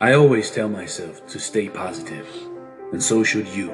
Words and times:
I 0.00 0.12
always 0.12 0.48
tell 0.52 0.68
myself 0.68 1.26
to 1.26 1.40
stay 1.40 1.68
positive, 1.68 2.28
and 2.92 3.02
so 3.02 3.24
should 3.24 3.48
you. 3.48 3.72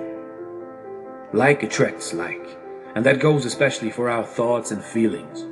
Like 1.34 1.62
attracts 1.62 2.14
like, 2.14 2.56
and 2.94 3.04
that 3.04 3.20
goes 3.20 3.44
especially 3.44 3.90
for 3.90 4.08
our 4.08 4.24
thoughts 4.24 4.70
and 4.70 4.82
feelings. 4.82 5.44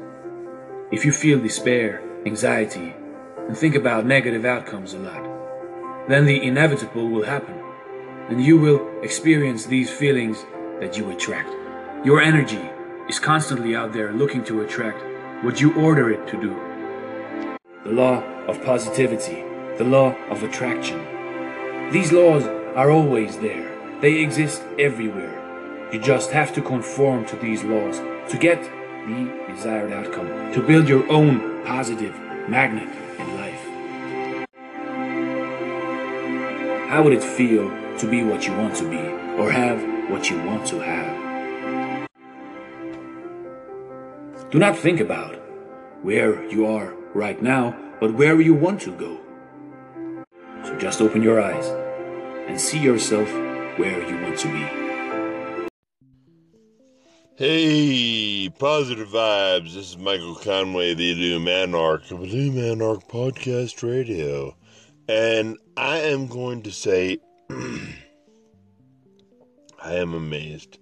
If 0.90 1.04
you 1.04 1.12
feel 1.12 1.38
despair, 1.38 2.02
anxiety, 2.24 2.94
and 3.36 3.54
think 3.54 3.74
about 3.74 4.06
negative 4.06 4.46
outcomes 4.46 4.94
a 4.94 4.98
lot, 4.98 6.08
then 6.08 6.24
the 6.24 6.42
inevitable 6.42 7.06
will 7.06 7.24
happen, 7.24 7.62
and 8.30 8.42
you 8.42 8.56
will 8.56 9.02
experience 9.02 9.66
these 9.66 9.90
feelings 9.90 10.46
that 10.80 10.96
you 10.96 11.10
attract. 11.10 11.52
Your 12.02 12.22
energy 12.22 12.66
is 13.10 13.18
constantly 13.18 13.76
out 13.76 13.92
there 13.92 14.14
looking 14.14 14.42
to 14.44 14.62
attract 14.62 15.04
what 15.44 15.60
you 15.60 15.74
order 15.74 16.10
it 16.10 16.26
to 16.28 16.40
do. 16.40 16.56
The 17.84 17.92
law 17.92 18.22
of 18.48 18.64
positivity 18.64 19.51
the 19.78 19.84
law 19.84 20.14
of 20.28 20.42
attraction. 20.42 21.00
These 21.90 22.12
laws 22.12 22.44
are 22.76 22.90
always 22.90 23.38
there. 23.38 23.70
They 24.00 24.20
exist 24.20 24.62
everywhere. 24.78 25.38
You 25.92 25.98
just 25.98 26.30
have 26.30 26.52
to 26.54 26.62
conform 26.62 27.24
to 27.26 27.36
these 27.36 27.62
laws 27.64 27.98
to 28.30 28.38
get 28.38 28.62
the 29.06 29.30
desired 29.48 29.92
outcome, 29.92 30.52
to 30.52 30.62
build 30.62 30.88
your 30.88 31.10
own 31.10 31.64
positive 31.64 32.14
magnet 32.48 32.88
in 33.18 33.36
life. 33.36 33.62
How 36.88 37.02
would 37.02 37.12
it 37.12 37.22
feel 37.22 37.70
to 37.98 38.06
be 38.10 38.22
what 38.22 38.46
you 38.46 38.52
want 38.54 38.76
to 38.76 38.88
be, 38.88 39.00
or 39.40 39.50
have 39.50 39.82
what 40.10 40.30
you 40.30 40.42
want 40.42 40.66
to 40.68 40.80
have? 40.80 41.22
Do 44.50 44.58
not 44.58 44.76
think 44.76 45.00
about 45.00 45.36
where 46.02 46.44
you 46.50 46.66
are 46.66 46.94
right 47.14 47.40
now, 47.40 47.74
but 48.00 48.14
where 48.14 48.40
you 48.40 48.54
want 48.54 48.80
to 48.82 48.92
go. 48.92 49.20
So 50.64 50.76
just 50.78 51.00
open 51.00 51.22
your 51.22 51.40
eyes 51.40 51.66
and 52.48 52.60
see 52.60 52.78
yourself 52.78 53.28
where 53.78 54.08
you 54.08 54.22
want 54.22 54.38
to 54.38 54.52
be. 54.52 54.64
Hey, 57.34 58.48
positive 58.48 59.08
vibes. 59.08 59.74
This 59.74 59.90
is 59.90 59.98
Michael 59.98 60.36
Conway, 60.36 60.94
the 60.94 61.14
Illuminarch 61.14 62.12
of 62.12 62.20
Illuminarch 62.20 63.08
Podcast 63.08 63.82
Radio. 63.82 64.54
And 65.08 65.58
I 65.76 65.98
am 65.98 66.28
going 66.28 66.62
to 66.62 66.70
say, 66.70 67.18
I 67.50 67.88
am 69.94 70.14
amazed. 70.14 70.78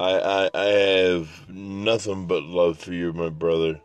I, 0.00 0.18
I, 0.18 0.50
I 0.54 0.64
have 0.64 1.50
nothing 1.50 2.26
but 2.26 2.44
love 2.44 2.78
for 2.78 2.94
you, 2.94 3.12
my 3.12 3.28
brother. 3.28 3.78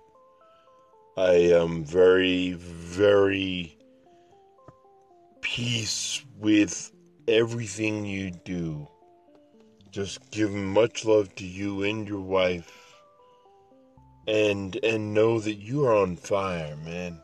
I 1.18 1.34
am 1.34 1.84
very, 1.84 2.54
very 2.54 3.76
peace 5.56 6.24
with 6.38 6.92
everything 7.28 8.06
you 8.06 8.30
do. 8.30 8.88
Just 9.90 10.30
give 10.30 10.52
much 10.52 11.06
love 11.06 11.34
to 11.36 11.44
you 11.44 11.82
and 11.82 12.08
your 12.08 12.22
wife. 12.22 12.72
And 14.28 14.78
and 14.84 15.16
know 15.16 15.40
that 15.40 15.56
you 15.56 15.86
are 15.86 15.96
on 15.96 16.18
fire, 16.18 16.78
man. 16.86 17.20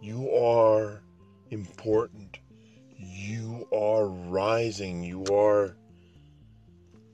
You 0.00 0.30
are 0.30 1.02
important. 1.50 2.38
You 2.98 3.68
are 3.70 4.06
rising. 4.06 5.02
You 5.02 5.26
are 5.26 5.76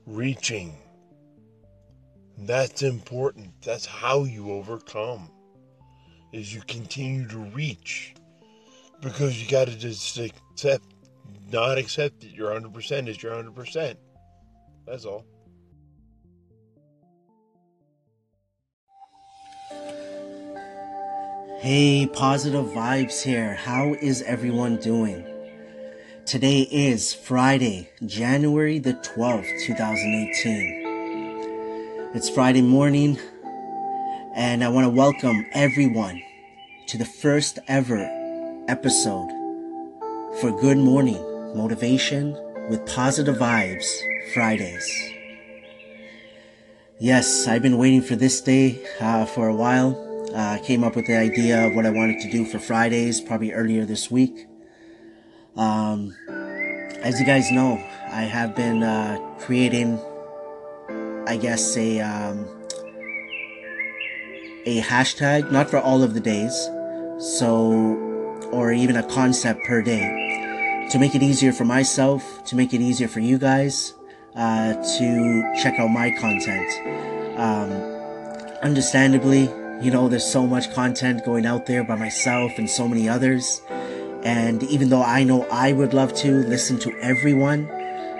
reaching. 0.05 0.77
That's 2.37 2.83
important. 2.83 3.49
That's 3.65 3.85
how 3.85 4.23
you 4.23 4.51
overcome. 4.51 5.29
Is 6.31 6.55
you 6.55 6.61
continue 6.67 7.27
to 7.27 7.37
reach 7.37 8.15
because 9.01 9.43
you 9.43 9.49
got 9.49 9.67
to 9.67 9.77
just 9.77 10.01
accept, 10.53 10.85
not 11.51 11.79
accept 11.79 12.21
that 12.21 12.31
your 12.31 12.51
100% 12.51 13.07
is 13.07 13.21
your 13.21 13.33
100%. 13.33 13.95
That's 14.85 15.05
all. 15.05 15.25
Hey, 21.59 22.07
positive 22.13 22.65
vibes 22.67 23.23
here. 23.23 23.55
How 23.55 23.95
is 23.95 24.21
everyone 24.23 24.77
doing? 24.77 25.25
Today 26.25 26.61
is 26.71 27.13
Friday, 27.13 27.89
January 28.05 28.79
the 28.79 28.93
12th, 28.93 29.65
2018. 29.65 32.11
It's 32.13 32.29
Friday 32.29 32.61
morning, 32.61 33.19
and 34.35 34.63
I 34.63 34.69
want 34.69 34.85
to 34.85 34.89
welcome 34.89 35.45
everyone 35.53 36.21
to 36.87 36.97
the 36.97 37.05
first 37.05 37.59
ever 37.67 38.09
episode 38.67 39.42
for 40.39 40.51
Good 40.51 40.77
Morning 40.77 41.21
Motivation 41.55 42.33
with 42.67 42.85
Positive 42.87 43.35
Vibes 43.35 43.85
Fridays. 44.33 45.13
Yes, 46.99 47.47
I've 47.47 47.61
been 47.61 47.77
waiting 47.77 48.01
for 48.01 48.15
this 48.15 48.41
day 48.41 48.83
uh, 48.99 49.25
for 49.25 49.47
a 49.47 49.55
while. 49.55 49.95
I 50.35 50.55
uh, 50.55 50.63
came 50.63 50.83
up 50.83 50.95
with 50.95 51.05
the 51.05 51.15
idea 51.15 51.67
of 51.67 51.75
what 51.75 51.85
I 51.85 51.91
wanted 51.91 52.19
to 52.21 52.31
do 52.31 52.45
for 52.45 52.57
Fridays 52.57 53.21
probably 53.21 53.51
earlier 53.51 53.85
this 53.85 54.09
week. 54.09 54.47
Um, 55.55 56.15
as 57.03 57.19
you 57.19 57.25
guys 57.25 57.51
know, 57.51 57.73
I 58.09 58.23
have 58.23 58.55
been 58.55 58.81
uh, 58.81 59.19
creating, 59.39 59.99
I 61.27 61.37
guess, 61.37 61.77
a 61.77 61.99
um, 61.99 62.47
a 64.65 64.81
hashtag, 64.81 65.51
not 65.51 65.69
for 65.69 65.77
all 65.77 66.01
of 66.01 66.13
the 66.15 66.21
days. 66.21 66.53
So 67.19 68.11
or 68.51 68.71
even 68.71 68.95
a 68.95 69.03
concept 69.03 69.63
per 69.65 69.81
day 69.81 70.22
to 70.93 70.99
make 70.99 71.15
it 71.15 71.23
easier 71.23 71.51
for 71.51 71.65
myself, 71.65 72.45
to 72.45 72.55
make 72.55 72.71
it 72.71 72.79
easier 72.79 73.07
for 73.07 73.19
you 73.19 73.39
guys 73.39 73.95
uh, 74.35 74.73
to 74.73 75.53
check 75.59 75.79
out 75.79 75.87
my 75.87 76.11
content. 76.11 76.69
Um, 77.35 77.71
understandably, 78.61 79.49
you 79.83 79.89
know, 79.89 80.07
there's 80.07 80.23
so 80.23 80.45
much 80.45 80.71
content 80.75 81.25
going 81.25 81.47
out 81.47 81.65
there 81.65 81.83
by 81.83 81.95
myself 81.95 82.51
and 82.59 82.69
so 82.69 82.87
many 82.87 83.09
others. 83.09 83.63
And 84.23 84.61
even 84.61 84.89
though 84.89 85.01
I 85.01 85.23
know 85.23 85.47
I 85.51 85.73
would 85.73 85.95
love 85.95 86.13
to 86.17 86.43
listen 86.43 86.77
to 86.81 86.91
everyone, 86.99 87.67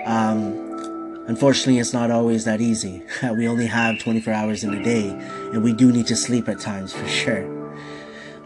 um, 0.04 1.22
unfortunately, 1.28 1.78
it's 1.78 1.92
not 1.92 2.10
always 2.10 2.44
that 2.44 2.60
easy. 2.60 3.04
we 3.36 3.46
only 3.46 3.66
have 3.66 4.00
24 4.00 4.32
hours 4.32 4.64
in 4.64 4.74
a 4.74 4.82
day, 4.82 5.10
and 5.52 5.62
we 5.62 5.72
do 5.72 5.92
need 5.92 6.08
to 6.08 6.16
sleep 6.16 6.48
at 6.48 6.58
times 6.58 6.92
for 6.92 7.06
sure. 7.06 7.44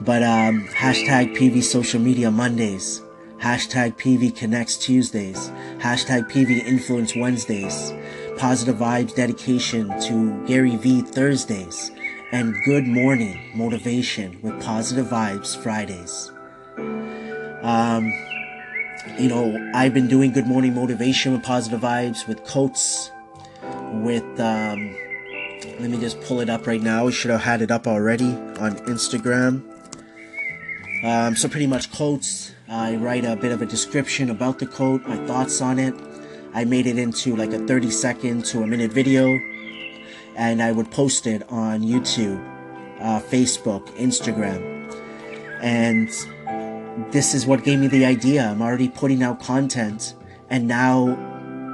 But 0.03 0.23
um, 0.23 0.69
hashtag 0.69 1.35
PV 1.35 1.63
Social 1.63 1.99
Media 1.99 2.31
Mondays, 2.31 3.01
hashtag 3.41 3.97
PV 3.97 4.37
Connects 4.37 4.77
Tuesdays, 4.77 5.51
hashtag 5.79 6.31
PV 6.31 6.65
Influence 6.67 7.15
Wednesdays, 7.15 7.93
Positive 8.37 8.77
Vibes 8.77 9.15
Dedication 9.15 9.89
to 10.03 10.45
Gary 10.47 10.77
V 10.77 11.03
Thursdays, 11.03 11.91
and 12.33 12.55
Good 12.65 12.87
Morning 12.87 13.51
Motivation 13.55 14.39
with 14.43 14.61
Positive 14.63 15.07
Vibes 15.07 15.57
Fridays. 15.57 16.33
Um, 17.63 18.13
you 19.19 19.29
know, 19.29 19.71
I've 19.75 19.95
been 19.95 20.09
doing 20.09 20.33
Good 20.33 20.47
Morning 20.47 20.75
Motivation 20.75 21.33
with 21.33 21.43
Positive 21.43 21.81
Vibes 21.81 22.27
with 22.27 22.43
quotes, 22.45 23.11
with, 23.93 24.25
um, 24.41 24.97
let 25.81 25.91
me 25.91 25.99
just 25.99 26.21
pull 26.23 26.41
it 26.41 26.51
up 26.51 26.67
right 26.67 26.83
now. 26.83 27.07
I 27.07 27.11
should 27.11 27.31
have 27.31 27.43
had 27.43 27.63
it 27.63 27.71
up 27.71 27.87
already 27.87 28.33
on 28.59 28.77
Instagram. 28.87 29.63
Um, 31.03 31.37
so 31.37 31.49
pretty 31.49 31.67
much 31.67 31.93
quotes. 31.93 32.53
I 32.69 32.97
write 32.97 33.25
a 33.25 33.37
bit 33.37 33.53
of 33.53 33.63
a 33.63 33.67
description 33.67 34.31
about 34.31 34.59
the 34.59 34.67
quote, 34.67 35.07
my 35.07 35.17
thoughts 35.27 35.61
on 35.61 35.79
it. 35.79 35.95
I 36.55 36.65
made 36.65 36.87
it 36.87 36.99
into 36.99 37.37
like 37.37 37.53
a 37.53 37.59
30 37.59 37.91
second 37.91 38.45
to 38.47 38.63
a 38.63 38.67
minute 38.67 38.91
video, 38.91 39.39
and 40.37 40.61
I 40.61 40.73
would 40.73 40.91
post 40.91 41.27
it 41.27 41.45
on 41.51 41.83
YouTube, 41.83 42.43
uh, 43.01 43.21
Facebook, 43.21 43.87
Instagram. 43.97 44.93
And 45.63 46.09
this 47.13 47.33
is 47.33 47.47
what 47.47 47.63
gave 47.63 47.79
me 47.79 47.87
the 47.87 48.05
idea. 48.05 48.49
I'm 48.49 48.61
already 48.61 48.89
putting 48.89 49.23
out 49.23 49.41
content, 49.41 50.15
and 50.51 50.67
now, 50.67 51.07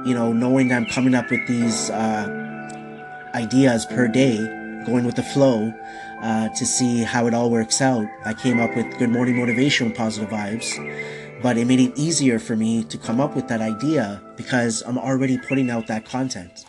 you 0.05 0.13
know, 0.13 0.31
knowing 0.33 0.71
I'm 0.71 0.85
coming 0.85 1.15
up 1.15 1.31
with 1.31 1.47
these 1.47 1.89
uh, 1.89 3.31
ideas 3.33 3.87
per 3.87 4.07
day, 4.07 4.37
going 4.85 5.03
with 5.03 5.15
the 5.15 5.23
flow, 5.23 5.73
uh, 6.21 6.49
to 6.49 6.65
see 6.65 7.03
how 7.03 7.27
it 7.27 7.33
all 7.33 7.49
works 7.49 7.81
out. 7.81 8.07
I 8.25 8.33
came 8.33 8.59
up 8.59 8.75
with 8.75 8.97
Good 8.97 9.09
Morning 9.09 9.37
Motivation 9.37 9.91
Positive 9.91 10.29
Vibes, 10.29 11.41
but 11.41 11.57
it 11.57 11.65
made 11.65 11.79
it 11.79 11.97
easier 11.97 12.39
for 12.39 12.55
me 12.55 12.83
to 12.85 12.97
come 12.97 13.19
up 13.19 13.35
with 13.35 13.47
that 13.47 13.61
idea 13.61 14.21
because 14.37 14.83
I'm 14.85 14.97
already 14.97 15.37
putting 15.37 15.69
out 15.69 15.87
that 15.87 16.05
content. 16.05 16.65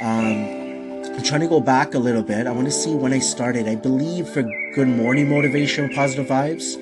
Um, 0.00 0.72
I'm 1.04 1.22
trying 1.22 1.40
to 1.42 1.48
go 1.48 1.60
back 1.60 1.94
a 1.94 1.98
little 1.98 2.22
bit. 2.22 2.46
I 2.46 2.52
want 2.52 2.66
to 2.66 2.72
see 2.72 2.94
when 2.94 3.12
I 3.12 3.18
started. 3.18 3.68
I 3.68 3.74
believe 3.74 4.28
for 4.28 4.42
Good 4.74 4.88
Morning 4.88 5.28
Motivation 5.28 5.90
Positive 5.90 6.26
Vibes. 6.26 6.76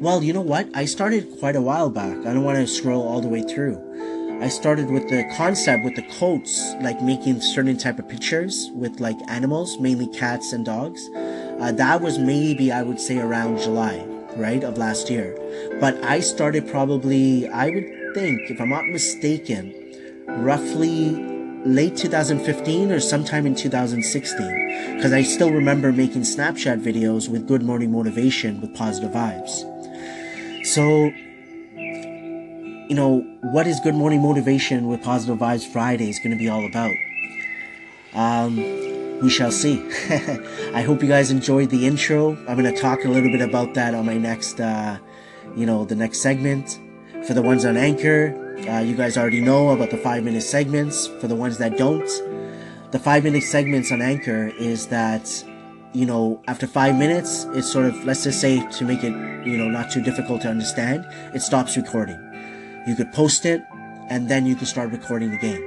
Well, 0.00 0.22
you 0.22 0.32
know 0.32 0.40
what? 0.40 0.68
I 0.74 0.84
started 0.84 1.28
quite 1.38 1.56
a 1.56 1.60
while 1.60 1.90
back. 1.90 2.16
I 2.20 2.34
don't 2.34 2.44
want 2.44 2.58
to 2.58 2.66
scroll 2.66 3.06
all 3.06 3.20
the 3.20 3.28
way 3.28 3.42
through. 3.42 4.19
I 4.40 4.48
started 4.48 4.90
with 4.90 5.08
the 5.08 5.24
concept 5.36 5.84
with 5.84 5.96
the 5.96 6.02
coats, 6.18 6.74
like 6.80 7.02
making 7.02 7.40
certain 7.42 7.76
type 7.76 7.98
of 7.98 8.08
pictures 8.08 8.70
with 8.74 8.98
like 8.98 9.16
animals, 9.28 9.78
mainly 9.78 10.06
cats 10.06 10.52
and 10.52 10.64
dogs. 10.64 11.08
Uh, 11.14 11.72
that 11.72 12.00
was 12.00 12.18
maybe 12.18 12.72
I 12.72 12.82
would 12.82 12.98
say 12.98 13.18
around 13.18 13.58
July. 13.58 14.06
right, 14.36 14.62
of 14.64 14.78
last 14.78 15.10
year. 15.10 15.36
But 15.80 16.02
I 16.04 16.20
started 16.20 16.68
probably, 16.68 17.48
I 17.48 17.70
would 17.70 18.14
think, 18.14 18.50
if 18.50 18.60
I'm 18.60 18.70
not 18.70 18.86
mistaken, 18.86 19.74
roughly 20.26 21.10
late 21.64 21.96
2015 21.96 22.92
or 22.92 23.00
sometime 23.00 23.44
in 23.46 23.54
2016. 23.54 24.94
Because 24.96 25.12
I 25.12 25.22
still 25.22 25.50
remember 25.50 25.92
making 25.92 26.22
Snapchat 26.22 26.80
videos 26.82 27.28
with 27.28 27.46
good 27.46 27.62
morning 27.62 27.92
motivation 27.92 28.60
with 28.60 28.74
positive 28.74 29.10
vibes. 29.10 29.66
So, 30.64 31.10
you 32.90 32.96
know, 32.96 33.20
what 33.42 33.68
is 33.68 33.78
Good 33.78 33.94
Morning 33.94 34.20
Motivation 34.20 34.88
with 34.88 35.00
Positive 35.00 35.38
Vibes 35.38 35.64
Friday 35.64 36.10
is 36.10 36.18
going 36.18 36.32
to 36.32 36.36
be 36.36 36.48
all 36.48 36.66
about? 36.66 36.92
Um, 38.14 38.56
we 39.20 39.30
shall 39.30 39.52
see. 39.52 39.78
I 40.74 40.82
hope 40.82 41.00
you 41.00 41.06
guys 41.06 41.30
enjoyed 41.30 41.70
the 41.70 41.86
intro. 41.86 42.30
I'm 42.48 42.60
going 42.60 42.64
to 42.64 42.76
talk 42.80 43.04
a 43.04 43.08
little 43.08 43.30
bit 43.30 43.42
about 43.42 43.74
that 43.74 43.94
on 43.94 44.06
my 44.06 44.18
next, 44.18 44.58
uh, 44.58 44.98
you 45.54 45.66
know, 45.66 45.84
the 45.84 45.94
next 45.94 46.18
segment. 46.18 46.80
For 47.28 47.32
the 47.32 47.42
ones 47.42 47.64
on 47.64 47.76
Anchor, 47.76 48.34
uh, 48.68 48.80
you 48.80 48.96
guys 48.96 49.16
already 49.16 49.40
know 49.40 49.68
about 49.68 49.90
the 49.90 49.98
five 49.98 50.24
minute 50.24 50.42
segments. 50.42 51.06
For 51.06 51.28
the 51.28 51.36
ones 51.36 51.58
that 51.58 51.78
don't, 51.78 52.10
the 52.90 52.98
five 52.98 53.22
minute 53.22 53.44
segments 53.44 53.92
on 53.92 54.02
Anchor 54.02 54.48
is 54.58 54.88
that, 54.88 55.44
you 55.92 56.06
know, 56.06 56.42
after 56.48 56.66
five 56.66 56.96
minutes, 56.96 57.44
it's 57.50 57.70
sort 57.70 57.86
of, 57.86 58.04
let's 58.04 58.24
just 58.24 58.40
say 58.40 58.68
to 58.68 58.84
make 58.84 59.04
it, 59.04 59.12
you 59.46 59.56
know, 59.56 59.68
not 59.68 59.92
too 59.92 60.02
difficult 60.02 60.42
to 60.42 60.48
understand, 60.48 61.06
it 61.32 61.40
stops 61.40 61.76
recording 61.76 62.29
you 62.86 62.94
could 62.94 63.12
post 63.12 63.44
it 63.44 63.62
and 64.08 64.28
then 64.28 64.46
you 64.46 64.54
could 64.54 64.68
start 64.68 64.90
recording 64.90 65.30
the 65.30 65.38
game, 65.38 65.62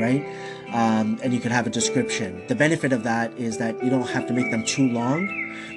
right? 0.00 0.24
Um, 0.72 1.18
and 1.22 1.32
you 1.34 1.40
could 1.40 1.52
have 1.52 1.66
a 1.66 1.70
description. 1.70 2.46
The 2.46 2.54
benefit 2.54 2.92
of 2.92 3.02
that 3.02 3.32
is 3.32 3.58
that 3.58 3.82
you 3.82 3.90
don't 3.90 4.08
have 4.08 4.26
to 4.28 4.32
make 4.32 4.50
them 4.50 4.64
too 4.64 4.88
long. 4.88 5.26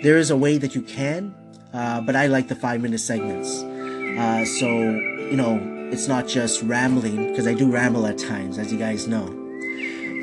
There 0.04 0.18
is 0.18 0.30
a 0.30 0.38
way 0.38 0.58
that 0.58 0.76
you 0.76 0.82
can 0.82 1.34
uh, 1.74 2.00
but 2.02 2.16
i 2.16 2.28
like 2.28 2.48
the 2.48 2.56
five 2.56 2.82
minute 2.82 3.00
segments. 3.00 3.64
Uh, 3.64 4.46
so 4.46 4.68
you 4.68 5.36
know 5.36 5.60
it's 5.92 6.08
not 6.08 6.28
just 6.28 6.62
rambling 6.64 7.30
because 7.30 7.48
i 7.48 7.54
do 7.54 7.72
ramble 7.72 8.06
at 8.06 8.18
times 8.18 8.58
as 8.58 8.72
you 8.72 8.78
guys 8.78 9.08
know. 9.08 9.40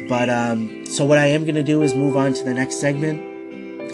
But 0.09 0.31
um, 0.31 0.87
so 0.87 1.05
what 1.05 1.19
i 1.19 1.27
am 1.27 1.43
going 1.43 1.57
to 1.57 1.62
do 1.62 1.83
is 1.83 1.95
move 1.95 2.17
on 2.17 2.33
to 2.35 2.45
the 2.45 2.55
next 2.55 2.77
segment 2.77 3.21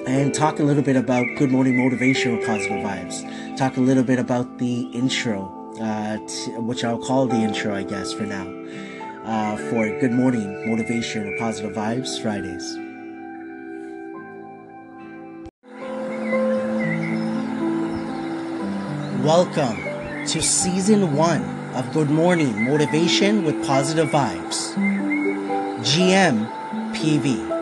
and 0.07 0.33
talk 0.35 0.61
a 0.61 0.63
little 0.63 0.83
bit 0.83 0.97
about 0.97 1.27
good 1.37 1.51
morning 1.51 1.83
motivation 1.83 2.37
with 2.37 2.47
positive 2.47 2.79
vibes. 2.79 3.57
Talk 3.57 3.77
a 3.77 3.81
little 3.81 4.05
bit 4.05 4.19
about 4.19 4.59
the 4.59 4.83
intro 4.93 5.56
uh, 5.81 6.19
t- 6.27 6.51
which 6.59 6.85
I'll 6.85 6.99
call 6.99 7.27
the 7.27 7.37
intro, 7.37 7.75
I 7.75 7.83
guess, 7.83 8.13
for 8.13 8.25
now, 8.25 8.47
uh, 9.25 9.57
for 9.57 9.89
Good 10.01 10.13
Morning 10.13 10.69
Motivation 10.69 11.27
or 11.27 11.39
Positive 11.39 11.75
Vibes 11.75 12.21
Fridays. 12.21 12.77
Welcome 19.25 19.77
to 20.27 20.41
season 20.43 21.17
one 21.17 21.43
of 21.75 21.93
Good 21.93 22.11
Morning 22.11 22.65
Motivation 22.65 23.45
with 23.45 23.67
Positive 23.67 24.09
Vibes. 24.09 24.75
GM 25.83 26.47
PV. 26.95 27.57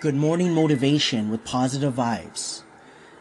Good 0.00 0.14
Morning 0.14 0.52
Motivation 0.52 1.30
with 1.30 1.44
Positive 1.44 1.94
Vibes. 1.94 2.64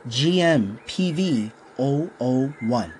GM 0.07 0.79
PV 0.87 1.51
001. 1.77 2.93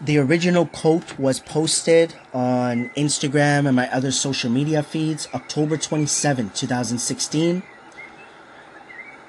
The 0.00 0.18
original 0.18 0.66
quote 0.66 1.18
was 1.18 1.40
posted 1.40 2.14
on 2.32 2.90
Instagram 2.96 3.66
and 3.66 3.76
my 3.76 3.90
other 3.92 4.10
social 4.10 4.50
media 4.50 4.82
feeds 4.82 5.28
October 5.34 5.76
27, 5.76 6.50
2016. 6.50 7.62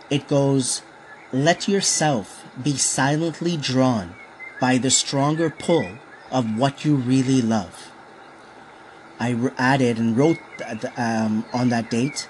It 0.10 0.28
goes, 0.28 0.82
Let 1.32 1.68
yourself 1.68 2.46
be 2.62 2.76
silently 2.76 3.58
drawn 3.58 4.16
by 4.60 4.78
the 4.78 4.92
stronger 4.92 5.50
pull 5.50 5.90
of 6.32 6.58
what 6.58 6.84
you 6.84 6.96
really 6.96 7.42
love. 7.42 7.92
I 9.20 9.38
added 9.58 9.98
and 9.98 10.18
wrote 10.18 10.40
um, 10.96 11.46
on 11.54 11.70
that 11.70 11.90
date, 11.90 12.30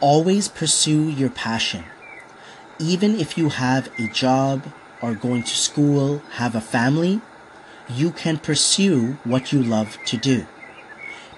always 0.00 0.48
pursue 0.48 1.08
your 1.08 1.30
passion. 1.30 1.84
Even 2.80 3.18
if 3.18 3.36
you 3.36 3.48
have 3.48 3.90
a 3.98 4.06
job, 4.06 4.62
are 5.02 5.14
going 5.14 5.42
to 5.42 5.56
school, 5.56 6.22
have 6.32 6.54
a 6.54 6.60
family, 6.60 7.20
you 7.88 8.10
can 8.10 8.38
pursue 8.38 9.16
what 9.24 9.52
you 9.52 9.62
love 9.62 9.98
to 10.04 10.16
do. 10.16 10.46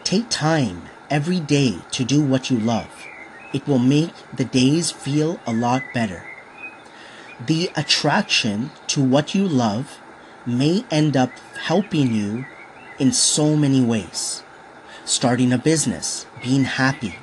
Take 0.05 0.29
time 0.29 0.83
every 1.09 1.41
day 1.41 1.79
to 1.93 2.05
do 2.05 2.23
what 2.23 2.51
you 2.51 2.59
love. 2.59 3.07
It 3.53 3.67
will 3.67 3.79
make 3.79 4.13
the 4.33 4.45
days 4.45 4.91
feel 4.91 5.41
a 5.47 5.53
lot 5.53 5.83
better. 5.95 6.27
The 7.45 7.71
attraction 7.75 8.71
to 8.89 9.03
what 9.03 9.35
you 9.35 9.49
love 9.49 9.99
may 10.47 10.85
end 10.91 11.17
up 11.17 11.31
helping 11.63 12.13
you 12.13 12.45
in 12.99 13.13
so 13.13 13.57
many 13.57 13.83
ways. 13.83 14.43
Starting 15.05 15.53
a 15.53 15.59
business, 15.59 16.27
being 16.43 16.65
happy, 16.65 17.17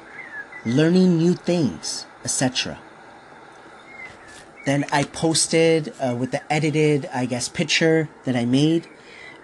learning 0.66 1.18
new 1.18 1.34
things, 1.34 2.06
etc. 2.24 2.80
Then 4.68 4.84
I 4.92 5.06
posted 5.06 5.94
uh, 5.98 6.14
with 6.19 6.31
the 6.31 6.42
edited, 6.52 7.06
I 7.14 7.25
guess, 7.25 7.48
picture 7.48 8.10
that 8.25 8.36
I 8.36 8.44
made 8.44 8.86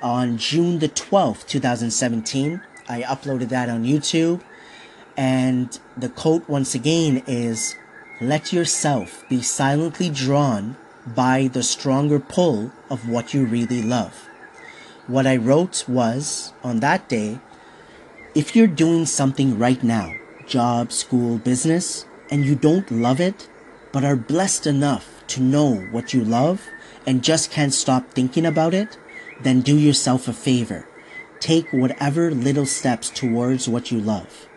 on 0.01 0.37
June 0.37 0.79
the 0.79 0.89
12th, 0.89 1.47
2017. 1.47 2.61
I 2.89 3.03
uploaded 3.03 3.47
that 3.47 3.69
on 3.69 3.85
YouTube. 3.85 4.41
And 5.15 5.79
the 5.95 6.09
quote 6.09 6.49
once 6.49 6.75
again 6.75 7.23
is 7.25 7.77
Let 8.19 8.51
yourself 8.51 9.23
be 9.29 9.41
silently 9.41 10.09
drawn 10.09 10.75
by 11.07 11.47
the 11.47 11.63
stronger 11.63 12.19
pull 12.19 12.73
of 12.89 13.07
what 13.07 13.33
you 13.33 13.45
really 13.45 13.81
love. 13.81 14.27
What 15.07 15.25
I 15.25 15.37
wrote 15.37 15.87
was 15.87 16.51
on 16.65 16.81
that 16.81 17.07
day 17.07 17.39
if 18.35 18.57
you're 18.57 18.67
doing 18.67 19.05
something 19.05 19.57
right 19.57 19.81
now, 19.81 20.11
job, 20.45 20.91
school, 20.91 21.37
business, 21.37 22.05
and 22.29 22.43
you 22.43 22.55
don't 22.55 22.91
love 22.91 23.21
it, 23.21 23.47
but 23.93 24.03
are 24.03 24.17
blessed 24.17 24.67
enough 24.67 25.12
to 25.29 25.41
know 25.41 25.75
what 25.91 26.13
you 26.13 26.23
love 26.23 26.67
and 27.05 27.23
just 27.23 27.51
can't 27.51 27.73
stop 27.73 28.11
thinking 28.11 28.45
about 28.45 28.73
it, 28.73 28.97
then 29.41 29.61
do 29.61 29.77
yourself 29.77 30.27
a 30.27 30.33
favor. 30.33 30.87
Take 31.39 31.71
whatever 31.73 32.31
little 32.31 32.65
steps 32.65 33.09
towards 33.09 33.67
what 33.67 33.91
you 33.91 33.99
love. 33.99 34.47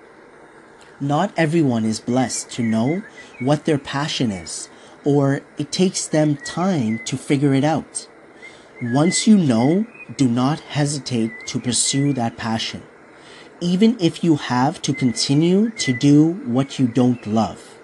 Not 1.01 1.33
everyone 1.37 1.85
is 1.85 2.01
blessed 2.01 2.51
to 2.53 2.63
know 2.63 3.03
what 3.41 3.65
their 3.65 3.79
passion 3.79 4.31
is, 4.31 4.69
or 5.05 5.43
it 5.59 5.71
takes 5.71 6.06
them 6.06 6.37
time 6.37 7.01
to 7.05 7.17
figure 7.17 7.53
it 7.55 7.65
out. 7.65 8.08
Once 8.81 9.27
you 9.27 9.37
know, 9.37 9.87
do 10.17 10.29
not 10.29 10.61
hesitate 10.61 11.32
to 11.46 11.61
pursue 11.61 12.13
that 12.13 12.37
passion, 12.37 12.82
even 13.61 13.96
if 14.01 14.23
you 14.23 14.37
have 14.37 14.81
to 14.82 14.94
continue 14.94 15.70
to 15.70 15.93
do 15.93 16.32
what 16.44 16.79
you 16.79 16.87
don't 16.87 17.27
love. 17.27 17.79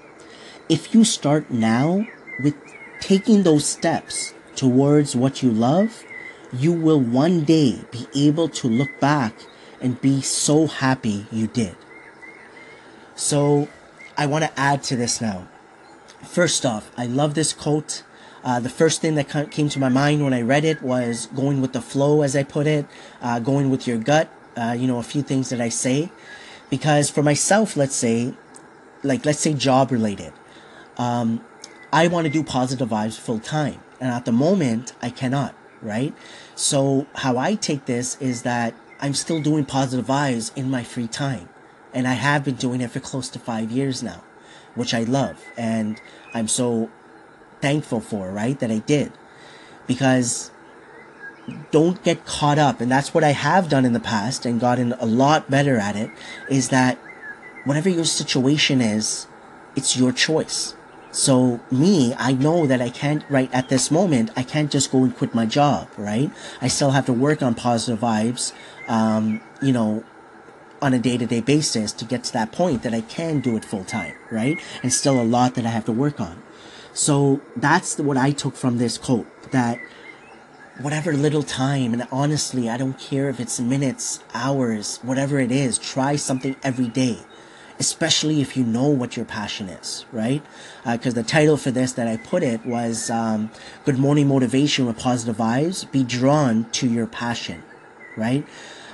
If 0.68 0.94
you 0.94 1.04
start 1.04 1.50
now 1.50 2.06
with 2.42 2.54
taking 3.02 3.42
those 3.42 3.66
steps 3.66 4.32
towards 4.54 5.16
what 5.16 5.42
you 5.42 5.50
love, 5.50 6.04
you 6.52 6.72
will 6.72 7.00
one 7.00 7.42
day 7.44 7.80
be 7.90 8.06
able 8.14 8.48
to 8.48 8.68
look 8.68 9.00
back 9.00 9.34
and 9.80 10.00
be 10.00 10.20
so 10.20 10.68
happy 10.68 11.26
you 11.32 11.48
did. 11.48 11.74
So 13.16 13.68
I 14.16 14.26
want 14.26 14.44
to 14.44 14.60
add 14.60 14.84
to 14.84 14.96
this 14.96 15.20
now. 15.20 15.48
First 16.22 16.64
off, 16.64 16.92
I 16.96 17.06
love 17.06 17.34
this 17.34 17.52
quote. 17.52 18.04
Uh, 18.44 18.60
the 18.60 18.68
first 18.68 19.00
thing 19.00 19.16
that 19.16 19.50
came 19.50 19.68
to 19.68 19.80
my 19.80 19.88
mind 19.88 20.22
when 20.22 20.32
I 20.32 20.42
read 20.42 20.64
it 20.64 20.80
was 20.80 21.26
going 21.34 21.60
with 21.60 21.72
the 21.72 21.82
flow, 21.82 22.22
as 22.22 22.36
I 22.36 22.44
put 22.44 22.68
it, 22.68 22.86
uh, 23.20 23.40
going 23.40 23.68
with 23.68 23.86
your 23.86 23.98
gut. 23.98 24.30
Uh, 24.56 24.76
you 24.78 24.86
know, 24.86 24.98
a 24.98 25.02
few 25.02 25.22
things 25.22 25.48
that 25.48 25.60
I 25.60 25.70
say. 25.70 26.12
Because 26.70 27.10
for 27.10 27.22
myself, 27.22 27.76
let's 27.76 27.96
say, 27.96 28.34
like, 29.02 29.26
let's 29.26 29.40
say 29.40 29.54
job 29.54 29.90
related. 29.90 30.32
Um, 30.98 31.44
I 31.92 32.06
want 32.06 32.26
to 32.26 32.32
do 32.32 32.42
positive 32.42 32.88
vibes 32.88 33.18
full 33.18 33.38
time. 33.38 33.80
And 34.00 34.10
at 34.10 34.24
the 34.24 34.32
moment, 34.32 34.94
I 35.02 35.10
cannot, 35.10 35.54
right? 35.82 36.14
So 36.54 37.06
how 37.16 37.36
I 37.36 37.54
take 37.54 37.84
this 37.84 38.16
is 38.20 38.42
that 38.42 38.74
I'm 38.98 39.12
still 39.12 39.42
doing 39.42 39.66
positive 39.66 40.06
vibes 40.06 40.56
in 40.56 40.70
my 40.70 40.84
free 40.84 41.06
time. 41.06 41.50
And 41.92 42.08
I 42.08 42.14
have 42.14 42.44
been 42.44 42.54
doing 42.54 42.80
it 42.80 42.90
for 42.90 43.00
close 43.00 43.28
to 43.28 43.38
five 43.38 43.70
years 43.70 44.02
now, 44.02 44.22
which 44.74 44.94
I 44.94 45.02
love. 45.02 45.44
And 45.58 46.00
I'm 46.32 46.48
so 46.48 46.90
thankful 47.60 48.00
for, 48.00 48.30
right? 48.30 48.58
That 48.58 48.70
I 48.70 48.78
did. 48.78 49.12
Because 49.86 50.50
don't 51.70 52.02
get 52.02 52.24
caught 52.24 52.58
up. 52.58 52.80
And 52.80 52.90
that's 52.90 53.12
what 53.12 53.22
I 53.22 53.32
have 53.32 53.68
done 53.68 53.84
in 53.84 53.92
the 53.92 54.00
past 54.00 54.46
and 54.46 54.58
gotten 54.58 54.94
a 54.94 55.04
lot 55.04 55.50
better 55.50 55.76
at 55.76 55.94
it 55.94 56.10
is 56.48 56.70
that 56.70 56.98
whatever 57.64 57.90
your 57.90 58.06
situation 58.06 58.80
is, 58.80 59.26
it's 59.76 59.96
your 59.96 60.12
choice 60.12 60.74
so 61.12 61.60
me, 61.70 62.14
I 62.18 62.32
know 62.32 62.66
that 62.66 62.80
I 62.80 62.88
can't 62.88 63.22
right 63.28 63.52
at 63.52 63.68
this 63.68 63.90
moment. 63.90 64.30
I 64.34 64.42
can't 64.42 64.70
just 64.70 64.90
go 64.90 65.04
and 65.04 65.14
quit 65.14 65.34
my 65.34 65.44
job, 65.46 65.88
right? 65.98 66.30
I 66.60 66.68
still 66.68 66.90
have 66.90 67.06
to 67.06 67.12
work 67.12 67.42
on 67.42 67.54
positive 67.54 68.00
vibes. 68.00 68.52
Um, 68.88 69.40
you 69.60 69.72
know, 69.72 70.04
on 70.80 70.92
a 70.92 70.98
day 70.98 71.16
to 71.16 71.26
day 71.26 71.40
basis 71.40 71.92
to 71.92 72.04
get 72.04 72.24
to 72.24 72.32
that 72.32 72.50
point 72.50 72.82
that 72.82 72.92
I 72.92 73.02
can 73.02 73.40
do 73.40 73.56
it 73.56 73.64
full 73.64 73.84
time, 73.84 74.14
right? 74.30 74.58
And 74.82 74.92
still 74.92 75.20
a 75.20 75.22
lot 75.22 75.54
that 75.54 75.64
I 75.64 75.68
have 75.68 75.84
to 75.84 75.92
work 75.92 76.18
on. 76.18 76.42
So 76.92 77.40
that's 77.56 77.98
what 77.98 78.16
I 78.16 78.32
took 78.32 78.56
from 78.56 78.78
this 78.78 78.98
quote 78.98 79.28
that 79.52 79.78
whatever 80.80 81.12
little 81.12 81.42
time, 81.42 81.92
and 81.92 82.06
honestly, 82.10 82.68
I 82.68 82.76
don't 82.76 82.98
care 82.98 83.28
if 83.28 83.38
it's 83.38 83.60
minutes, 83.60 84.20
hours, 84.34 84.98
whatever 85.02 85.38
it 85.38 85.52
is, 85.52 85.78
try 85.78 86.16
something 86.16 86.56
every 86.64 86.88
day 86.88 87.18
especially 87.82 88.40
if 88.40 88.56
you 88.56 88.62
know 88.62 88.86
what 88.86 89.16
your 89.16 89.26
passion 89.26 89.68
is, 89.68 90.06
right? 90.12 90.40
Because 90.84 91.14
uh, 91.14 91.22
the 91.22 91.24
title 91.24 91.56
for 91.56 91.72
this 91.72 91.90
that 91.94 92.06
I 92.06 92.16
put 92.16 92.44
it 92.44 92.64
was 92.64 93.10
um, 93.10 93.50
Good 93.84 93.98
Morning 93.98 94.28
Motivation 94.28 94.86
with 94.86 94.96
Positive 94.96 95.36
Vibes 95.36 95.90
Be 95.90 96.04
Drawn 96.04 96.70
to 96.78 96.86
Your 96.86 97.08
Passion, 97.08 97.60
right? 98.16 98.46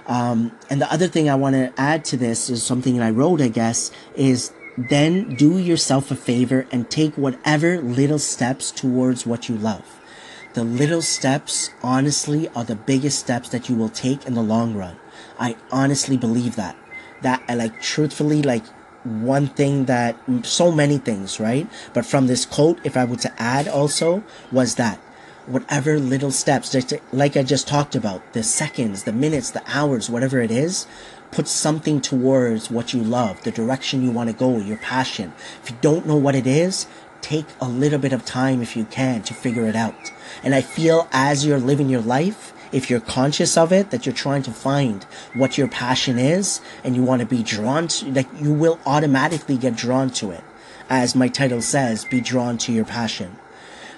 Um, 0.06 0.52
and 0.70 0.80
the 0.80 0.90
other 0.90 1.06
thing 1.06 1.28
I 1.28 1.34
want 1.34 1.54
to 1.54 1.70
add 1.76 2.02
to 2.06 2.16
this 2.16 2.48
is 2.48 2.62
something 2.62 2.96
that 2.96 3.04
I 3.04 3.10
wrote, 3.10 3.42
I 3.42 3.48
guess, 3.48 3.90
is 4.14 4.54
then 4.78 5.34
do 5.34 5.58
yourself 5.58 6.10
a 6.10 6.16
favor 6.16 6.66
and 6.72 6.88
take 6.88 7.14
whatever 7.18 7.82
little 7.82 8.18
steps 8.18 8.70
towards 8.70 9.26
what 9.26 9.50
you 9.50 9.54
love. 9.54 10.00
The 10.54 10.64
little 10.64 11.02
steps, 11.02 11.68
honestly, 11.82 12.48
are 12.56 12.64
the 12.64 12.74
biggest 12.74 13.18
steps 13.18 13.50
that 13.50 13.68
you 13.68 13.76
will 13.76 13.90
take 13.90 14.24
in 14.24 14.32
the 14.32 14.42
long 14.42 14.74
run. 14.74 14.96
I 15.38 15.56
honestly 15.70 16.16
believe 16.16 16.56
that. 16.56 16.74
That, 17.20 17.42
I 17.48 17.54
like, 17.54 17.82
truthfully, 17.82 18.40
like, 18.40 18.64
one 19.08 19.48
thing 19.48 19.86
that 19.86 20.16
so 20.42 20.70
many 20.70 20.98
things, 20.98 21.40
right? 21.40 21.68
But 21.92 22.06
from 22.06 22.26
this 22.26 22.46
quote, 22.46 22.78
if 22.84 22.96
I 22.96 23.04
were 23.04 23.16
to 23.16 23.42
add 23.42 23.68
also, 23.68 24.22
was 24.52 24.74
that 24.76 24.98
whatever 25.46 25.98
little 25.98 26.30
steps, 26.30 26.76
like 27.12 27.36
I 27.36 27.42
just 27.42 27.66
talked 27.66 27.94
about, 27.94 28.32
the 28.34 28.42
seconds, 28.42 29.04
the 29.04 29.12
minutes, 29.12 29.50
the 29.50 29.62
hours, 29.66 30.10
whatever 30.10 30.40
it 30.40 30.50
is, 30.50 30.86
put 31.30 31.48
something 31.48 32.00
towards 32.00 32.70
what 32.70 32.92
you 32.92 33.02
love, 33.02 33.42
the 33.42 33.50
direction 33.50 34.02
you 34.02 34.10
want 34.10 34.28
to 34.28 34.36
go, 34.36 34.58
your 34.58 34.76
passion. 34.78 35.32
If 35.62 35.70
you 35.70 35.76
don't 35.80 36.06
know 36.06 36.16
what 36.16 36.34
it 36.34 36.46
is, 36.46 36.86
take 37.20 37.46
a 37.60 37.68
little 37.68 37.98
bit 37.98 38.12
of 38.12 38.24
time 38.24 38.62
if 38.62 38.76
you 38.76 38.84
can 38.84 39.22
to 39.22 39.34
figure 39.34 39.66
it 39.66 39.76
out. 39.76 40.12
And 40.42 40.54
I 40.54 40.60
feel 40.60 41.08
as 41.12 41.44
you're 41.44 41.58
living 41.58 41.88
your 41.88 42.00
life, 42.00 42.52
if 42.72 42.90
you're 42.90 43.00
conscious 43.00 43.56
of 43.56 43.72
it, 43.72 43.90
that 43.90 44.06
you're 44.06 44.14
trying 44.14 44.42
to 44.42 44.50
find 44.50 45.04
what 45.34 45.58
your 45.58 45.68
passion 45.68 46.18
is 46.18 46.60
and 46.84 46.94
you 46.96 47.02
want 47.02 47.20
to 47.20 47.26
be 47.26 47.42
drawn 47.42 47.88
to, 47.88 48.10
like 48.12 48.28
you 48.40 48.52
will 48.52 48.78
automatically 48.86 49.56
get 49.56 49.76
drawn 49.76 50.10
to 50.10 50.30
it. 50.30 50.44
As 50.90 51.14
my 51.14 51.28
title 51.28 51.60
says, 51.60 52.04
be 52.04 52.20
drawn 52.20 52.58
to 52.58 52.72
your 52.72 52.84
passion. 52.84 53.36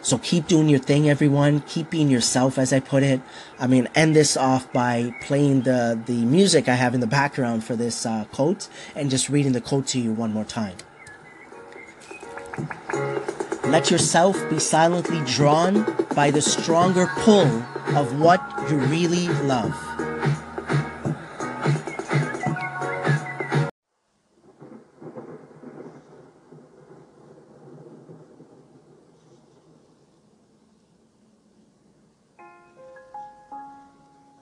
So 0.02 0.18
keep 0.18 0.46
doing 0.46 0.68
your 0.68 0.78
thing, 0.78 1.10
everyone. 1.10 1.60
Keep 1.60 1.90
being 1.90 2.08
yourself, 2.08 2.58
as 2.58 2.72
I 2.72 2.80
put 2.80 3.02
it. 3.02 3.20
I 3.58 3.66
mean, 3.66 3.86
end 3.94 4.16
this 4.16 4.36
off 4.36 4.72
by 4.72 5.14
playing 5.20 5.62
the, 5.62 6.00
the 6.06 6.24
music 6.24 6.68
I 6.68 6.74
have 6.74 6.94
in 6.94 7.00
the 7.00 7.06
background 7.06 7.64
for 7.64 7.76
this 7.76 8.06
uh, 8.06 8.24
quote 8.32 8.68
and 8.94 9.10
just 9.10 9.28
reading 9.28 9.52
the 9.52 9.60
quote 9.60 9.86
to 9.88 10.00
you 10.00 10.12
one 10.12 10.32
more 10.32 10.44
time. 10.44 10.76
Let 13.70 13.88
yourself 13.88 14.36
be 14.50 14.58
silently 14.58 15.20
drawn 15.24 15.86
by 16.16 16.32
the 16.32 16.42
stronger 16.42 17.06
pull 17.18 17.46
of 17.96 18.18
what 18.18 18.42
you 18.68 18.78
really 18.78 19.28
love. 19.44 19.72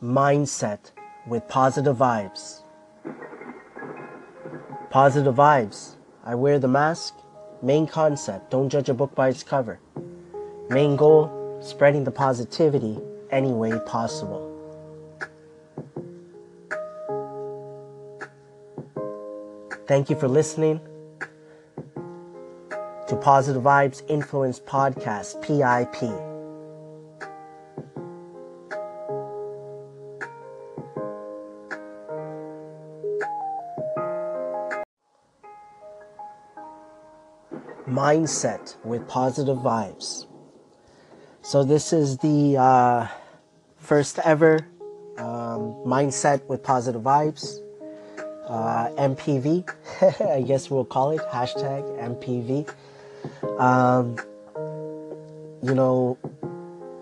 Mindset 0.02 0.92
with 1.26 1.46
positive 1.48 1.98
vibes. 1.98 2.62
Positive 4.88 5.34
vibes. 5.34 5.96
I 6.24 6.34
wear 6.34 6.58
the 6.58 6.66
mask 6.66 7.14
Main 7.62 7.86
concept 7.86 8.50
don't 8.50 8.68
judge 8.68 8.88
a 8.88 8.94
book 8.94 9.14
by 9.14 9.28
its 9.28 9.42
cover. 9.42 9.80
Main 10.70 10.96
goal 10.96 11.58
spreading 11.60 12.04
the 12.04 12.10
positivity 12.10 12.98
any 13.30 13.50
way 13.52 13.72
possible. 13.86 14.44
Thank 19.86 20.10
you 20.10 20.16
for 20.16 20.28
listening 20.28 20.80
to 23.08 23.16
Positive 23.16 23.62
Vibes 23.62 24.02
Influence 24.08 24.60
Podcast, 24.60 25.40
PIP. 25.40 26.27
Mindset 37.98 38.76
with 38.84 39.08
positive 39.08 39.58
vibes. 39.58 40.26
So, 41.42 41.64
this 41.64 41.92
is 41.92 42.18
the 42.18 42.56
uh, 42.56 43.08
first 43.76 44.20
ever 44.20 44.54
um, 45.16 45.62
mindset 45.94 46.46
with 46.46 46.62
positive 46.62 47.02
vibes. 47.02 47.58
Uh, 48.46 48.88
MPV, 49.10 49.68
I 50.38 50.42
guess 50.42 50.70
we'll 50.70 50.84
call 50.84 51.10
it 51.10 51.20
hashtag 51.32 51.82
MPV. 52.12 52.70
Um, 53.60 54.16
you 55.62 55.74
know, 55.74 56.16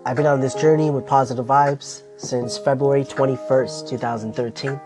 I've 0.03 0.17
been 0.17 0.25
on 0.25 0.41
this 0.41 0.55
journey 0.55 0.89
with 0.89 1.05
positive 1.05 1.45
vibes 1.45 2.01
since 2.17 2.57
February 2.57 3.03
21st, 3.05 3.87
2013. 3.87 4.81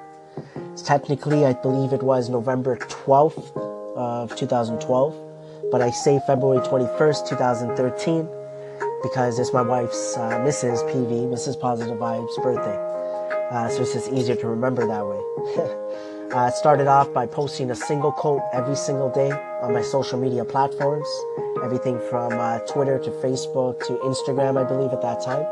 It's 0.73 0.81
technically, 0.81 1.45
I 1.45 1.53
believe 1.53 1.93
it 1.93 2.03
was 2.03 2.29
November 2.29 2.75
12th 2.75 3.55
of 3.95 4.35
2012 4.35 5.30
but 5.71 5.81
I 5.81 5.89
say 5.89 6.19
February 6.27 6.59
21st, 6.67 7.29
2013, 7.29 8.27
because 9.01 9.39
it's 9.39 9.53
my 9.53 9.61
wife's 9.61 10.17
uh, 10.17 10.31
Mrs. 10.41 10.83
PV, 10.91 11.29
Mrs. 11.29 11.59
Positive 11.59 11.97
Vibes 11.97 12.35
birthday. 12.43 12.77
Uh, 13.49 13.69
so 13.69 13.81
it's 13.81 13.93
just 13.93 14.11
easier 14.11 14.35
to 14.35 14.47
remember 14.47 14.85
that 14.85 15.05
way. 15.05 15.21
uh, 16.35 16.47
it 16.47 16.53
started 16.53 16.87
off 16.87 17.11
by 17.13 17.25
posting 17.25 17.71
a 17.71 17.75
single 17.75 18.11
quote 18.11 18.41
every 18.51 18.75
single 18.75 19.09
day 19.09 19.31
on 19.61 19.73
my 19.73 19.81
social 19.81 20.19
media 20.19 20.43
platforms, 20.43 21.07
everything 21.63 21.99
from 22.09 22.33
uh, 22.33 22.59
Twitter 22.59 22.99
to 22.99 23.09
Facebook 23.09 23.79
to 23.87 23.93
Instagram, 24.03 24.57
I 24.57 24.67
believe 24.67 24.91
at 24.91 25.01
that 25.01 25.21
time. 25.23 25.45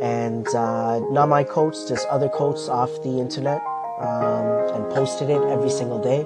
And 0.00 0.46
uh, 0.48 1.00
not 1.10 1.28
my 1.28 1.44
quotes, 1.44 1.88
just 1.88 2.06
other 2.08 2.28
quotes 2.28 2.68
off 2.68 2.90
the 3.02 3.20
internet, 3.20 3.62
um, 4.00 4.74
and 4.74 4.94
posted 4.94 5.30
it 5.30 5.42
every 5.42 5.70
single 5.70 5.98
day 5.98 6.24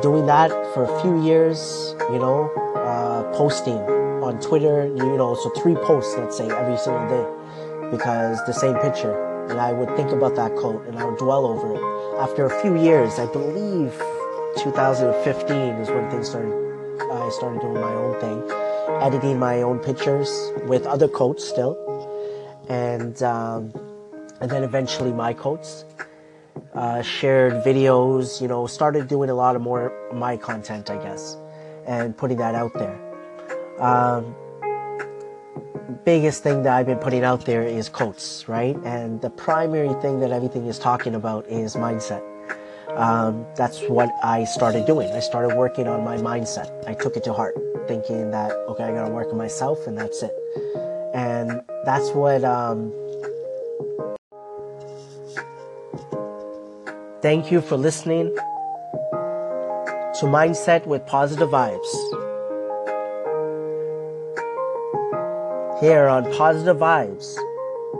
doing 0.00 0.26
that 0.26 0.50
for 0.72 0.84
a 0.84 1.02
few 1.02 1.22
years, 1.22 1.94
you 2.10 2.18
know, 2.18 2.50
uh, 2.76 3.22
posting 3.36 3.78
on 4.22 4.40
Twitter, 4.40 4.86
you 4.86 5.16
know, 5.16 5.34
so 5.34 5.50
three 5.50 5.74
posts, 5.74 6.14
let's 6.16 6.36
say, 6.36 6.48
every 6.50 6.76
single 6.76 7.06
day, 7.08 7.90
because 7.90 8.38
the 8.46 8.52
same 8.52 8.74
picture. 8.76 9.14
And 9.48 9.60
I 9.60 9.72
would 9.72 9.94
think 9.96 10.10
about 10.10 10.36
that 10.36 10.54
quote 10.56 10.86
and 10.86 10.98
I 10.98 11.04
would 11.04 11.18
dwell 11.18 11.44
over 11.44 11.74
it. 11.74 12.20
After 12.20 12.46
a 12.46 12.62
few 12.62 12.80
years, 12.80 13.18
I 13.18 13.26
believe 13.26 13.92
2015 14.58 15.56
is 15.56 15.90
when 15.90 16.10
things 16.10 16.28
started, 16.28 16.52
I 17.12 17.28
started 17.30 17.60
doing 17.60 17.74
my 17.74 17.92
own 17.92 18.20
thing, 18.20 18.50
editing 19.02 19.38
my 19.38 19.62
own 19.62 19.78
pictures 19.80 20.30
with 20.66 20.86
other 20.86 21.08
quotes 21.08 21.46
still. 21.46 21.76
And, 22.68 23.20
um, 23.22 23.72
and 24.40 24.50
then 24.50 24.62
eventually 24.62 25.12
my 25.12 25.32
quotes 25.32 25.84
uh, 26.74 27.02
shared 27.02 27.64
videos, 27.64 28.40
you 28.40 28.48
know, 28.48 28.66
started 28.66 29.08
doing 29.08 29.30
a 29.30 29.34
lot 29.34 29.56
of 29.56 29.62
more 29.62 29.92
my 30.12 30.36
content, 30.36 30.90
I 30.90 31.02
guess, 31.02 31.36
and 31.86 32.16
putting 32.16 32.38
that 32.38 32.54
out 32.54 32.72
there. 32.74 32.98
Um, 33.80 34.34
biggest 36.04 36.42
thing 36.42 36.62
that 36.62 36.72
I've 36.72 36.86
been 36.86 36.98
putting 36.98 37.24
out 37.24 37.44
there 37.44 37.62
is 37.62 37.88
quotes, 37.88 38.48
right? 38.48 38.76
And 38.84 39.20
the 39.20 39.30
primary 39.30 39.94
thing 40.00 40.20
that 40.20 40.30
everything 40.30 40.66
is 40.66 40.78
talking 40.78 41.14
about 41.14 41.46
is 41.48 41.74
mindset. 41.74 42.22
Um, 42.96 43.46
that's 43.56 43.80
what 43.82 44.10
I 44.22 44.44
started 44.44 44.86
doing. 44.86 45.10
I 45.12 45.20
started 45.20 45.56
working 45.56 45.86
on 45.86 46.04
my 46.04 46.16
mindset. 46.16 46.70
I 46.86 46.94
took 46.94 47.16
it 47.16 47.24
to 47.24 47.32
heart, 47.32 47.56
thinking 47.86 48.30
that, 48.32 48.52
okay, 48.68 48.84
I 48.84 48.92
gotta 48.92 49.12
work 49.12 49.28
on 49.30 49.38
myself 49.38 49.86
and 49.86 49.96
that's 49.96 50.22
it. 50.22 50.34
And 51.14 51.62
that's 51.84 52.10
what, 52.10 52.44
um, 52.44 52.92
Thank 57.22 57.52
you 57.52 57.60
for 57.60 57.76
listening 57.76 58.34
to 58.34 60.22
Mindset 60.22 60.86
with 60.86 61.04
Positive 61.04 61.50
Vibes. 61.50 61.90
Here 65.80 66.08
on 66.08 66.32
Positive 66.32 66.78
Vibes 66.78 67.36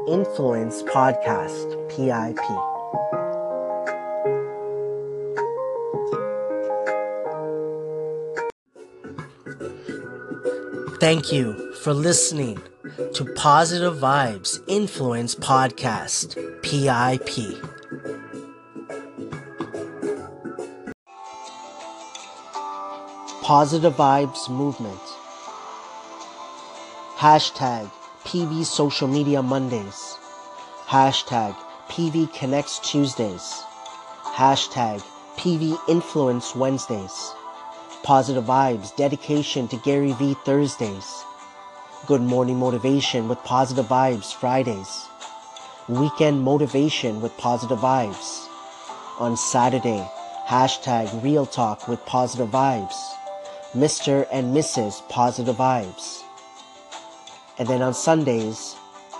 Influence 0.08 0.82
Podcast, 0.84 1.68
PIP. 1.90 2.38
Thank 10.98 11.30
you 11.30 11.74
for 11.74 11.92
listening 11.92 12.62
to 13.12 13.24
Positive 13.34 13.96
Vibes 13.96 14.58
Influence 14.66 15.34
Podcast, 15.34 16.36
PIP. 16.62 17.79
Positive 23.50 23.94
Vibes 23.96 24.48
Movement. 24.48 25.00
Hashtag 27.16 27.90
PV 28.24 28.64
Social 28.64 29.08
Media 29.08 29.42
Mondays. 29.42 30.16
Hashtag 30.86 31.56
PV 31.88 32.32
Connects 32.32 32.78
Tuesdays. 32.78 33.64
Hashtag 34.22 35.02
PV 35.36 35.76
Influence 35.88 36.54
Wednesdays. 36.54 37.32
Positive 38.04 38.44
Vibes 38.44 38.94
Dedication 38.94 39.66
to 39.66 39.76
Gary 39.78 40.12
V 40.12 40.36
Thursdays. 40.44 41.24
Good 42.06 42.22
Morning 42.22 42.56
Motivation 42.56 43.26
with 43.26 43.38
Positive 43.38 43.86
Vibes 43.86 44.32
Fridays. 44.32 45.08
Weekend 45.88 46.40
Motivation 46.42 47.20
with 47.20 47.36
Positive 47.36 47.80
Vibes. 47.80 48.46
On 49.18 49.36
Saturday, 49.36 50.08
hashtag 50.46 51.20
Real 51.24 51.46
Talk 51.46 51.88
with 51.88 52.06
Positive 52.06 52.48
Vibes. 52.48 53.16
Mr. 53.74 54.26
and 54.32 54.54
Mrs. 54.54 55.08
Positive 55.08 55.54
Vibes. 55.54 56.22
And 57.56 57.68
then 57.68 57.82
on 57.82 57.94
Sundays, 57.94 58.74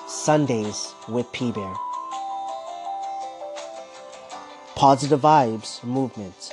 Sundays 0.09 0.93
with 1.09 1.31
P 1.31 1.53
Bear. 1.53 1.73
Positive 4.75 5.21
Vibes 5.21 5.85
Movement. 5.85 6.53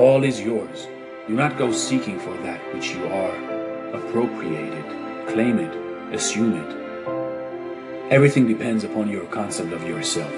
All 0.00 0.24
is 0.24 0.40
yours. 0.40 0.88
Do 1.28 1.34
not 1.34 1.58
go 1.58 1.72
seeking 1.72 2.18
for 2.18 2.34
that 2.38 2.58
which 2.72 2.92
you 2.94 3.04
are. 3.08 3.34
Appropriate 3.92 4.72
it, 4.72 5.28
claim 5.28 5.58
it, 5.58 6.14
assume 6.14 6.54
it. 6.54 8.10
Everything 8.10 8.48
depends 8.48 8.82
upon 8.82 9.10
your 9.10 9.26
concept 9.26 9.74
of 9.74 9.86
yourself. 9.86 10.32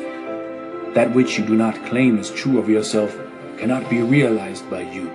That 0.95 1.15
which 1.15 1.39
you 1.39 1.47
do 1.47 1.55
not 1.55 1.77
claim 1.87 2.19
as 2.19 2.33
true 2.33 2.59
of 2.59 2.69
yourself 2.69 3.17
cannot 3.57 3.89
be 3.89 4.03
realized 4.03 4.69
by 4.69 4.81
you. 4.81 5.09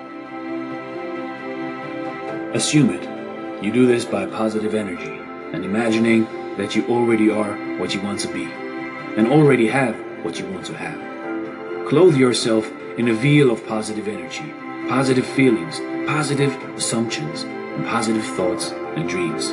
Assume 2.53 2.91
it. 2.91 3.03
You 3.61 3.73
do 3.73 3.85
this 3.85 4.05
by 4.05 4.27
positive 4.27 4.73
energy 4.73 5.19
and 5.51 5.65
imagining 5.65 6.23
that 6.55 6.73
you 6.73 6.87
already 6.87 7.29
are 7.29 7.53
what 7.79 7.93
you 7.93 7.99
want 7.99 8.21
to 8.21 8.31
be 8.31 8.45
and 8.45 9.27
already 9.27 9.67
have 9.67 9.93
what 10.23 10.39
you 10.39 10.45
want 10.45 10.65
to 10.67 10.77
have. 10.77 11.85
Clothe 11.89 12.15
yourself 12.15 12.71
in 12.97 13.09
a 13.09 13.13
veil 13.13 13.51
of 13.51 13.65
positive 13.67 14.07
energy, 14.07 14.51
positive 14.89 15.25
feelings, 15.25 15.79
positive 16.07 16.51
assumptions, 16.75 17.43
and 17.43 17.85
positive 17.85 18.25
thoughts 18.35 18.71
and 18.71 19.07
dreams. 19.07 19.51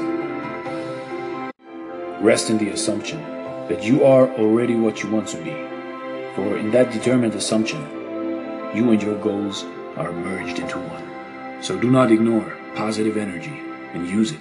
Rest 2.23 2.49
in 2.49 2.57
the 2.57 2.71
assumption 2.71 3.21
that 3.69 3.83
you 3.83 4.05
are 4.05 4.31
already 4.39 4.75
what 4.75 5.03
you 5.03 5.11
want 5.11 5.29
to 5.29 5.37
be, 5.37 5.53
for 6.35 6.57
in 6.57 6.71
that 6.71 6.91
determined 6.91 7.35
assumption, 7.35 7.83
you 8.75 8.91
and 8.93 9.03
your 9.03 9.19
goals 9.21 9.65
are 9.97 10.11
merged 10.11 10.59
into 10.59 10.79
one. 10.79 11.63
So 11.63 11.79
do 11.79 11.91
not 11.91 12.11
ignore 12.11 12.57
positive 12.75 13.19
energy 13.19 13.61
and 13.93 14.09
use 14.09 14.33
it 14.33 14.41